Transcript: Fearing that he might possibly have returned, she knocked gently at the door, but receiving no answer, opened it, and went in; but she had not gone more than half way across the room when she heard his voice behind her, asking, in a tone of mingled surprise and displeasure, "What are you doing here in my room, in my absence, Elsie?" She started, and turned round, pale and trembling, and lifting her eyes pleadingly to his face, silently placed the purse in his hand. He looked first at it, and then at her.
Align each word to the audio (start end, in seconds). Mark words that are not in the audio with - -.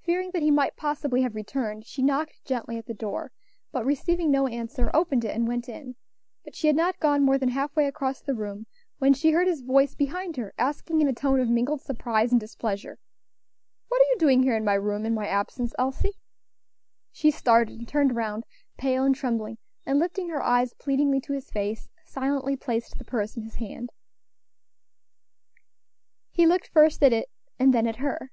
Fearing 0.00 0.30
that 0.30 0.40
he 0.40 0.50
might 0.50 0.78
possibly 0.78 1.20
have 1.20 1.34
returned, 1.34 1.84
she 1.84 2.00
knocked 2.00 2.42
gently 2.46 2.78
at 2.78 2.86
the 2.86 2.94
door, 2.94 3.32
but 3.70 3.84
receiving 3.84 4.30
no 4.30 4.46
answer, 4.48 4.90
opened 4.94 5.26
it, 5.26 5.36
and 5.36 5.46
went 5.46 5.68
in; 5.68 5.94
but 6.42 6.56
she 6.56 6.68
had 6.68 6.74
not 6.74 6.98
gone 6.98 7.22
more 7.22 7.36
than 7.36 7.50
half 7.50 7.76
way 7.76 7.84
across 7.86 8.22
the 8.22 8.32
room 8.34 8.64
when 8.96 9.12
she 9.12 9.30
heard 9.32 9.46
his 9.46 9.60
voice 9.60 9.94
behind 9.94 10.38
her, 10.38 10.54
asking, 10.56 11.02
in 11.02 11.06
a 11.06 11.12
tone 11.12 11.38
of 11.38 11.50
mingled 11.50 11.82
surprise 11.82 12.30
and 12.32 12.40
displeasure, 12.40 12.98
"What 13.88 14.00
are 14.00 14.06
you 14.06 14.16
doing 14.18 14.42
here 14.42 14.56
in 14.56 14.64
my 14.64 14.72
room, 14.72 15.04
in 15.04 15.12
my 15.12 15.26
absence, 15.28 15.74
Elsie?" 15.78 16.14
She 17.10 17.30
started, 17.30 17.78
and 17.78 17.86
turned 17.86 18.16
round, 18.16 18.44
pale 18.78 19.04
and 19.04 19.14
trembling, 19.14 19.58
and 19.84 19.98
lifting 19.98 20.30
her 20.30 20.42
eyes 20.42 20.72
pleadingly 20.72 21.20
to 21.20 21.34
his 21.34 21.50
face, 21.50 21.90
silently 22.06 22.56
placed 22.56 22.96
the 22.96 23.04
purse 23.04 23.36
in 23.36 23.42
his 23.42 23.56
hand. 23.56 23.90
He 26.30 26.46
looked 26.46 26.68
first 26.68 27.02
at 27.02 27.12
it, 27.12 27.28
and 27.58 27.74
then 27.74 27.86
at 27.86 27.96
her. 27.96 28.32